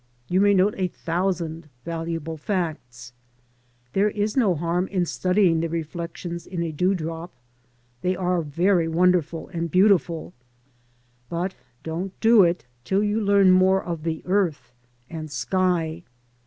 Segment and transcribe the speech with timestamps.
[0.27, 3.13] You may note a thousand valuable facts.
[3.93, 7.31] There is no harm in studying the reflections in a dewdrop.
[8.01, 10.33] They are very wonderful and beautiful,
[11.29, 11.53] but
[11.83, 14.73] don't do it till you learn more of the earth
[15.07, 16.01] and sky.